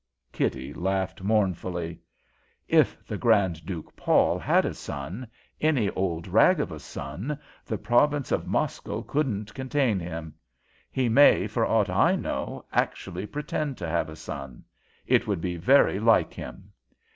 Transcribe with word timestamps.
Kitty 0.31 0.73
laughed 0.73 1.21
mournfully. 1.21 1.99
"If 2.67 3.05
the 3.05 3.19
Grand 3.19 3.63
Duke 3.67 3.95
Paul 3.95 4.39
had 4.39 4.65
a 4.65 4.73
son, 4.73 5.27
any 5.59 5.91
old 5.91 6.27
rag 6.27 6.59
of 6.59 6.71
a 6.71 6.79
son, 6.79 7.37
the 7.67 7.77
province 7.77 8.31
of 8.31 8.47
Moscow 8.47 9.03
couldn't 9.03 9.53
contain 9.53 9.99
him! 9.99 10.33
He 10.91 11.07
may, 11.07 11.45
for 11.45 11.67
aught 11.67 11.91
I 11.91 12.15
know, 12.15 12.65
actually 12.73 13.27
pretend 13.27 13.77
to 13.77 13.87
have 13.89 14.09
a 14.09 14.15
son. 14.15 14.63
It 15.05 15.27
would 15.27 15.39
be 15.39 15.55
very 15.55 15.99
like 15.99 16.33
him." 16.33 16.71